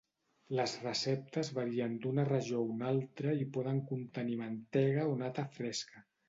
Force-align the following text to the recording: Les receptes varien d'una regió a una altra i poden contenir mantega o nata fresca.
Les 0.59 0.71
receptes 0.85 1.51
varien 1.57 1.93
d'una 2.05 2.25
regió 2.29 2.63
a 2.63 2.71
una 2.77 2.87
altra 2.93 3.35
i 3.45 3.47
poden 3.59 3.83
contenir 3.93 4.39
mantega 4.41 5.07
o 5.13 5.15
nata 5.23 5.47
fresca. 5.61 6.05